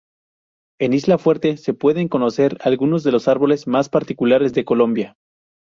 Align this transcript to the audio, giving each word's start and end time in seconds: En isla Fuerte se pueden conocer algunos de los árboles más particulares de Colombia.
En 0.79 0.93
isla 0.93 1.19
Fuerte 1.19 1.57
se 1.57 1.75
pueden 1.75 2.07
conocer 2.07 2.57
algunos 2.63 3.03
de 3.03 3.11
los 3.11 3.27
árboles 3.27 3.67
más 3.67 3.87
particulares 3.87 4.51
de 4.51 4.65
Colombia. 4.65 5.15